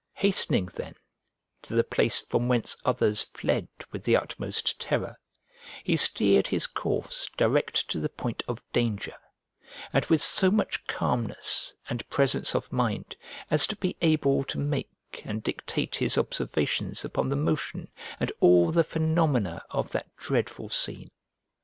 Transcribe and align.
Hastening 0.15 0.65
then 0.65 0.95
to 1.61 1.75
the 1.75 1.83
place 1.83 2.21
from 2.21 2.47
whence 2.47 2.75
others 2.83 3.21
fled 3.21 3.67
with 3.91 4.03
the 4.03 4.15
utmost 4.15 4.79
terror, 4.79 5.19
he 5.83 5.95
steered 5.95 6.47
his 6.47 6.65
course 6.65 7.29
direct 7.37 7.87
to 7.91 7.99
the 7.99 8.09
point 8.09 8.41
of 8.47 8.63
danger, 8.73 9.13
and 9.93 10.03
with 10.05 10.19
so 10.19 10.49
much 10.49 10.87
calmness 10.87 11.75
and 11.87 12.09
presence 12.09 12.55
of 12.55 12.73
mind 12.73 13.15
as 13.51 13.67
to 13.67 13.75
be 13.75 13.95
able 14.01 14.43
to 14.45 14.57
make 14.57 15.21
and 15.23 15.43
dictate 15.43 15.97
his 15.97 16.17
observations 16.17 17.05
upon 17.05 17.29
the 17.29 17.35
motion 17.35 17.91
and 18.19 18.31
all 18.39 18.71
the 18.71 18.83
phenomena 18.83 19.63
of 19.69 19.91
that 19.91 20.09
dreadful 20.17 20.69
scene. 20.69 21.09